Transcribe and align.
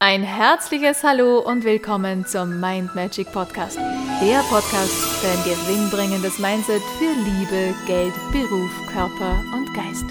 Ein 0.00 0.22
herzliches 0.22 1.02
Hallo 1.02 1.40
und 1.40 1.64
willkommen 1.64 2.24
zum 2.24 2.60
Mind 2.60 2.94
Magic 2.94 3.32
Podcast. 3.32 3.76
Der 3.76 4.44
Podcast 4.48 4.92
für 4.92 5.26
ein 5.26 5.42
gewinnbringendes 5.42 6.38
Mindset 6.38 6.80
für 6.98 7.12
Liebe, 7.14 7.74
Geld, 7.84 8.14
Beruf, 8.30 8.70
Körper 8.92 9.42
und 9.52 9.74
Geist. 9.74 10.04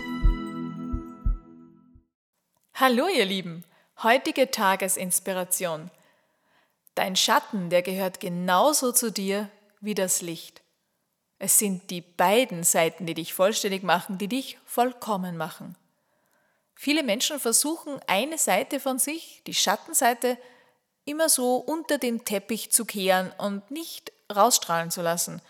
Hallo 2.73 3.07
ihr 3.07 3.23
Lieben, 3.23 3.63
heutige 4.03 4.51
Tagesinspiration. 4.51 5.89
Dein 6.93 7.15
Schatten, 7.15 7.69
der 7.69 7.81
gehört 7.81 8.19
genauso 8.19 8.91
zu 8.91 9.09
dir 9.09 9.49
wie 9.79 9.95
das 9.95 10.21
Licht. 10.21 10.63
Es 11.39 11.59
sind 11.59 11.91
die 11.91 12.01
beiden 12.01 12.63
Seiten, 12.63 13.05
die 13.05 13.13
dich 13.13 13.33
vollständig 13.33 13.83
machen, 13.83 14.17
die 14.17 14.27
dich 14.27 14.57
vollkommen 14.65 15.37
machen. 15.37 15.77
Viele 16.79 17.01
Menschen 17.01 17.39
versuchen 17.39 17.99
eine 18.05 18.37
Seite 18.37 18.79
von 18.79 18.99
sich, 18.99 19.41
die 19.47 19.55
Schattenseite, 19.55 20.37
immer 21.05 21.27
so 21.27 21.55
unter 21.55 21.97
den 21.97 22.23
Teppich 22.23 22.71
zu 22.71 22.85
kehren 22.85 23.31
und 23.39 23.71
nicht 23.71 24.11
rausstrahlen 24.33 24.91
zu 24.91 25.01
lassen. 25.01 25.41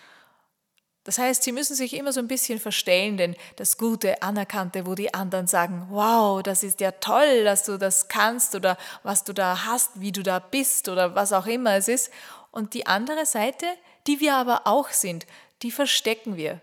Das 1.03 1.17
heißt, 1.19 1.43
sie 1.43 1.51
müssen 1.51 1.75
sich 1.75 1.93
immer 1.93 2.13
so 2.13 2.21
ein 2.21 2.29
bisschen 2.29 2.59
verstellen, 2.59 3.17
denn 3.17 3.35
das 3.57 3.77
Gute, 3.77 4.21
Anerkannte, 4.21 4.85
wo 4.85 4.95
die 4.95 5.13
anderen 5.13 5.47
sagen, 5.47 5.87
wow, 5.89 6.41
das 6.41 6.63
ist 6.63 6.79
ja 6.79 6.91
toll, 6.91 7.43
dass 7.43 7.63
du 7.63 7.77
das 7.77 8.07
kannst 8.07 8.55
oder 8.55 8.77
was 9.03 9.23
du 9.23 9.33
da 9.33 9.65
hast, 9.65 9.99
wie 9.99 10.11
du 10.11 10.23
da 10.23 10.39
bist 10.39 10.87
oder 10.87 11.13
was 11.15 11.33
auch 11.33 11.45
immer 11.45 11.75
es 11.75 11.87
ist. 11.87 12.09
Und 12.51 12.73
die 12.73 12.87
andere 12.87 13.25
Seite, 13.25 13.65
die 14.05 14.21
wir 14.21 14.35
aber 14.35 14.61
auch 14.65 14.89
sind, 14.89 15.25
die 15.61 15.71
verstecken 15.71 16.37
wir. 16.37 16.61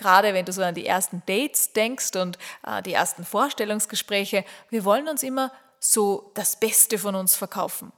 Gerade 0.00 0.32
wenn 0.32 0.46
du 0.46 0.52
so 0.52 0.62
an 0.62 0.74
die 0.74 0.86
ersten 0.86 1.22
Dates 1.26 1.74
denkst 1.74 2.16
und 2.16 2.38
äh, 2.66 2.82
die 2.82 2.94
ersten 2.94 3.22
Vorstellungsgespräche, 3.22 4.46
wir 4.70 4.86
wollen 4.86 5.08
uns 5.08 5.22
immer 5.22 5.52
so 5.78 6.32
das 6.34 6.58
Beste 6.58 6.98
von 6.98 7.14
uns 7.14 7.36
verkaufen. 7.36 7.92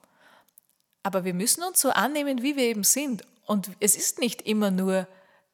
Aber 1.04 1.24
wir 1.24 1.32
müssen 1.32 1.62
uns 1.62 1.80
so 1.80 1.90
annehmen, 1.90 2.42
wie 2.42 2.56
wir 2.56 2.64
eben 2.64 2.82
sind. 2.82 3.22
Und 3.46 3.70
es 3.78 3.94
ist 3.94 4.18
nicht 4.18 4.42
immer 4.42 4.72
nur 4.72 5.06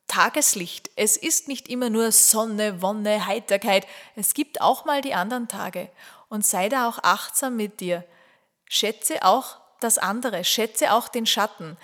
Tageslicht, 0.06 0.90
es 0.96 1.18
ist 1.18 1.48
nicht 1.48 1.68
immer 1.68 1.90
nur 1.90 2.12
Sonne, 2.12 2.80
Wonne, 2.80 3.26
Heiterkeit. 3.26 3.86
Es 4.16 4.32
gibt 4.32 4.62
auch 4.62 4.86
mal 4.86 5.02
die 5.02 5.12
anderen 5.12 5.48
Tage. 5.48 5.90
Und 6.30 6.46
sei 6.46 6.70
da 6.70 6.88
auch 6.88 6.98
achtsam 7.02 7.56
mit 7.56 7.80
dir. 7.80 8.04
Schätze 8.64 9.22
auch 9.22 9.58
das 9.80 9.98
andere, 9.98 10.44
schätze 10.44 10.94
auch 10.94 11.08
den 11.08 11.26
Schatten. 11.26 11.76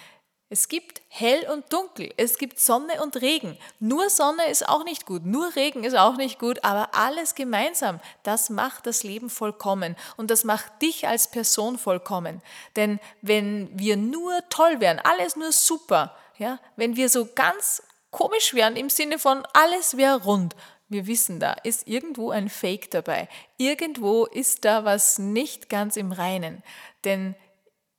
Es 0.55 0.69
gibt 0.69 1.03
hell 1.09 1.51
und 1.51 1.73
dunkel, 1.73 2.15
es 2.17 2.39
gibt 2.39 2.61
Sonne 2.61 3.03
und 3.03 3.21
Regen. 3.21 3.59
Nur 3.81 4.09
Sonne 4.09 4.47
ist 4.49 4.69
auch 4.69 4.85
nicht 4.85 5.05
gut, 5.05 5.27
nur 5.27 5.57
Regen 5.57 5.83
ist 5.83 5.97
auch 5.97 6.17
nicht 6.17 6.39
gut, 6.39 6.63
aber 6.63 6.95
alles 6.95 7.35
gemeinsam, 7.35 7.99
das 8.23 8.51
macht 8.51 8.87
das 8.87 9.03
Leben 9.03 9.31
vollkommen 9.31 9.97
und 10.17 10.31
das 10.31 10.45
macht 10.45 10.81
dich 10.81 11.09
als 11.09 11.29
Person 11.29 11.77
vollkommen. 11.77 12.41
Denn 12.77 13.01
wenn 13.21 13.69
wir 13.77 13.97
nur 13.97 14.49
toll 14.49 14.79
wären, 14.79 15.01
alles 15.01 15.35
nur 15.35 15.51
super, 15.51 16.17
ja, 16.39 16.61
wenn 16.77 16.95
wir 16.95 17.09
so 17.09 17.27
ganz 17.35 17.83
komisch 18.13 18.55
wären 18.55 18.77
im 18.77 18.91
Sinne 18.91 19.19
von 19.19 19.45
alles 19.55 19.97
wäre 19.97 20.23
rund, 20.23 20.55
wir 20.89 21.09
wissen, 21.09 21.41
da 21.41 21.55
ist 21.65 21.89
irgendwo 21.89 22.31
ein 22.31 22.49
Fake 22.49 22.93
dabei. 22.93 23.29
Irgendwo 23.57 24.27
ist 24.27 24.65
da 24.65 24.85
was 24.85 25.19
nicht 25.19 25.69
ganz 25.69 25.97
im 25.97 26.13
Reinen. 26.13 26.63
Denn 27.03 27.35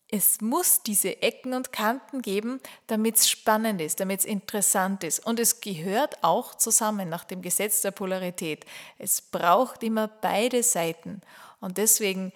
es 0.09 0.39
muss 0.39 0.84
diese 0.84 1.22
Ecken 1.22 1.53
und 1.53 1.72
Kanten 1.72 2.22
geben, 2.22 2.61
damit 2.88 3.17
es 3.17 3.30
spannend 3.30 3.81
ist, 3.81 4.00
damit 4.00 4.20
es 4.20 4.25
interessant 4.25 5.03
ist. 5.03 5.25
Und 5.25 5.39
es 5.39 5.62
gehört 5.62 6.23
auch 6.23 6.56
zusammen 6.56 7.09
nach 7.09 7.23
dem 7.23 7.42
Gesetz 7.42 7.81
der 7.81 7.92
Polarität. 7.92 8.66
Es 9.00 9.22
braucht 9.22 9.84
immer 9.84 10.08
beide 10.08 10.62
Seiten. 10.62 11.22
Und 11.59 11.78
deswegen 11.78 12.31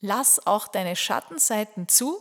lass 0.00 0.46
auch 0.46 0.68
deine 0.68 0.94
Schattenseiten 0.94 1.88
zu 1.88 2.20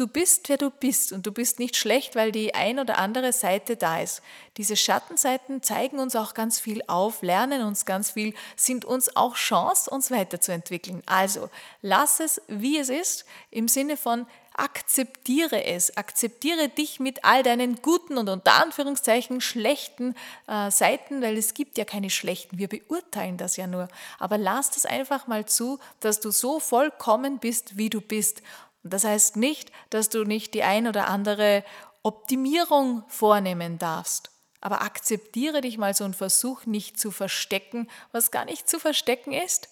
Du 0.00 0.06
bist, 0.06 0.48
wer 0.48 0.56
du 0.56 0.70
bist 0.70 1.12
und 1.12 1.26
du 1.26 1.30
bist 1.30 1.58
nicht 1.58 1.76
schlecht, 1.76 2.16
weil 2.16 2.32
die 2.32 2.54
ein 2.54 2.78
oder 2.78 2.96
andere 2.96 3.34
Seite 3.34 3.76
da 3.76 4.00
ist. 4.00 4.22
Diese 4.56 4.74
Schattenseiten 4.74 5.62
zeigen 5.62 5.98
uns 5.98 6.16
auch 6.16 6.32
ganz 6.32 6.58
viel 6.58 6.80
auf, 6.86 7.20
lernen 7.20 7.60
uns 7.60 7.84
ganz 7.84 8.12
viel, 8.12 8.32
sind 8.56 8.86
uns 8.86 9.14
auch 9.14 9.34
Chance, 9.34 9.90
uns 9.90 10.10
weiterzuentwickeln. 10.10 11.02
Also 11.04 11.50
lass 11.82 12.18
es, 12.18 12.40
wie 12.48 12.78
es 12.78 12.88
ist, 12.88 13.26
im 13.50 13.68
Sinne 13.68 13.98
von 13.98 14.26
akzeptiere 14.54 15.64
es, 15.64 15.96
akzeptiere 15.98 16.70
dich 16.70 16.98
mit 16.98 17.24
all 17.24 17.42
deinen 17.42 17.82
guten 17.82 18.16
und 18.16 18.30
unter 18.30 18.54
Anführungszeichen 18.54 19.42
schlechten 19.42 20.14
äh, 20.46 20.70
Seiten, 20.70 21.20
weil 21.20 21.36
es 21.36 21.52
gibt 21.52 21.76
ja 21.76 21.84
keine 21.84 22.08
schlechten, 22.08 22.56
wir 22.56 22.68
beurteilen 22.68 23.36
das 23.36 23.58
ja 23.58 23.66
nur. 23.66 23.88
Aber 24.18 24.38
lass 24.38 24.70
das 24.70 24.86
einfach 24.86 25.26
mal 25.26 25.44
zu, 25.44 25.78
dass 26.00 26.20
du 26.20 26.30
so 26.30 26.58
vollkommen 26.58 27.38
bist, 27.38 27.76
wie 27.76 27.90
du 27.90 28.00
bist 28.00 28.42
und 28.82 28.92
das 28.92 29.04
heißt 29.04 29.36
nicht, 29.36 29.72
dass 29.90 30.08
du 30.08 30.24
nicht 30.24 30.54
die 30.54 30.62
ein 30.62 30.86
oder 30.86 31.08
andere 31.08 31.64
Optimierung 32.02 33.04
vornehmen 33.08 33.78
darfst. 33.78 34.30
Aber 34.60 34.82
akzeptiere 34.82 35.60
dich 35.60 35.78
mal 35.78 35.94
so 35.94 36.04
und 36.04 36.16
versuch 36.16 36.66
nicht 36.66 36.98
zu 36.98 37.10
verstecken, 37.10 37.88
was 38.12 38.30
gar 38.30 38.44
nicht 38.44 38.68
zu 38.68 38.78
verstecken 38.78 39.32
ist. 39.32 39.68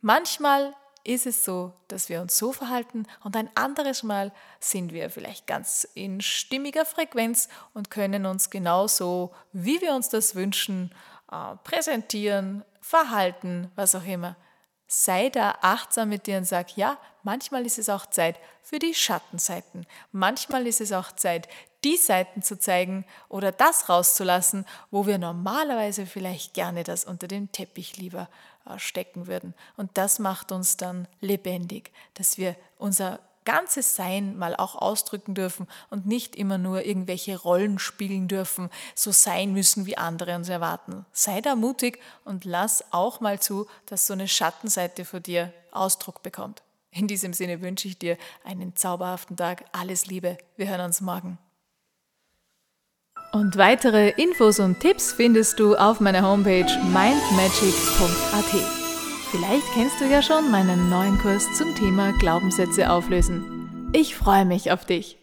Manchmal 0.00 0.74
ist 1.04 1.26
es 1.26 1.44
so, 1.44 1.72
dass 1.88 2.10
wir 2.10 2.20
uns 2.20 2.36
so 2.36 2.52
verhalten 2.52 3.06
und 3.24 3.34
ein 3.34 3.50
anderes 3.56 4.02
Mal 4.02 4.32
sind 4.58 4.92
wir 4.92 5.08
vielleicht 5.08 5.46
ganz 5.46 5.88
in 5.94 6.20
stimmiger 6.20 6.84
Frequenz 6.84 7.48
und 7.72 7.90
können 7.90 8.26
uns 8.26 8.50
genauso, 8.50 9.34
wie 9.52 9.80
wir 9.80 9.94
uns 9.94 10.10
das 10.10 10.34
wünschen, 10.34 10.94
äh, 11.32 11.56
präsentieren, 11.64 12.64
verhalten, 12.82 13.70
was 13.76 13.94
auch 13.94 14.04
immer 14.04 14.36
sei 14.92 15.28
da 15.28 15.56
achtsam 15.60 16.08
mit 16.08 16.26
dir 16.26 16.36
und 16.36 16.44
sag, 16.44 16.76
ja, 16.76 16.98
manchmal 17.22 17.64
ist 17.64 17.78
es 17.78 17.88
auch 17.88 18.06
Zeit 18.06 18.36
für 18.60 18.80
die 18.80 18.92
Schattenseiten. 18.92 19.86
Manchmal 20.10 20.66
ist 20.66 20.80
es 20.80 20.90
auch 20.90 21.12
Zeit, 21.12 21.48
die 21.84 21.96
Seiten 21.96 22.42
zu 22.42 22.58
zeigen 22.58 23.04
oder 23.28 23.52
das 23.52 23.88
rauszulassen, 23.88 24.66
wo 24.90 25.06
wir 25.06 25.18
normalerweise 25.18 26.06
vielleicht 26.06 26.54
gerne 26.54 26.82
das 26.82 27.04
unter 27.04 27.28
dem 27.28 27.52
Teppich 27.52 27.98
lieber 27.98 28.28
äh, 28.66 28.80
stecken 28.80 29.28
würden. 29.28 29.54
Und 29.76 29.90
das 29.94 30.18
macht 30.18 30.50
uns 30.50 30.76
dann 30.76 31.06
lebendig, 31.20 31.92
dass 32.14 32.36
wir 32.36 32.56
unser 32.76 33.20
ganzes 33.50 33.96
Sein 33.96 34.38
mal 34.38 34.54
auch 34.54 34.76
ausdrücken 34.76 35.34
dürfen 35.34 35.66
und 35.90 36.06
nicht 36.06 36.36
immer 36.36 36.56
nur 36.56 36.84
irgendwelche 36.86 37.36
Rollen 37.36 37.80
spielen 37.80 38.28
dürfen, 38.28 38.70
so 38.94 39.10
sein 39.10 39.52
müssen, 39.52 39.86
wie 39.86 39.98
andere 39.98 40.36
uns 40.36 40.48
erwarten. 40.48 41.04
Sei 41.12 41.40
da 41.40 41.56
mutig 41.56 41.98
und 42.24 42.44
lass 42.44 42.84
auch 42.92 43.20
mal 43.20 43.40
zu, 43.40 43.66
dass 43.86 44.06
so 44.06 44.12
eine 44.12 44.28
Schattenseite 44.28 45.04
vor 45.04 45.18
dir 45.18 45.52
Ausdruck 45.72 46.22
bekommt. 46.22 46.62
In 46.92 47.08
diesem 47.08 47.32
Sinne 47.32 47.60
wünsche 47.60 47.88
ich 47.88 47.98
dir 47.98 48.16
einen 48.44 48.76
zauberhaften 48.76 49.36
Tag. 49.36 49.64
Alles 49.72 50.06
Liebe. 50.06 50.38
Wir 50.56 50.68
hören 50.68 50.82
uns 50.82 51.00
morgen. 51.00 51.38
Und 53.32 53.56
weitere 53.56 54.10
Infos 54.10 54.60
und 54.60 54.78
Tipps 54.80 55.12
findest 55.12 55.58
du 55.58 55.76
auf 55.76 55.98
meiner 56.00 56.22
Homepage 56.22 56.66
mindmagics.at. 56.92 58.79
Vielleicht 59.30 59.72
kennst 59.74 60.00
du 60.00 60.06
ja 60.06 60.22
schon 60.22 60.50
meinen 60.50 60.90
neuen 60.90 61.16
Kurs 61.18 61.46
zum 61.56 61.76
Thema 61.76 62.12
Glaubenssätze 62.18 62.90
auflösen. 62.90 63.90
Ich 63.92 64.16
freue 64.16 64.44
mich 64.44 64.72
auf 64.72 64.84
dich. 64.84 65.19